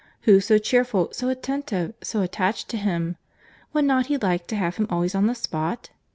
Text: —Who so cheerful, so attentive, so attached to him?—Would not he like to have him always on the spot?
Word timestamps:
—Who 0.21 0.39
so 0.39 0.57
cheerful, 0.57 1.09
so 1.11 1.29
attentive, 1.29 1.93
so 2.01 2.23
attached 2.23 2.69
to 2.69 2.77
him?—Would 2.77 3.85
not 3.85 4.07
he 4.07 4.17
like 4.17 4.47
to 4.47 4.55
have 4.55 4.77
him 4.77 4.87
always 4.89 5.13
on 5.13 5.27
the 5.27 5.35
spot? 5.35 5.91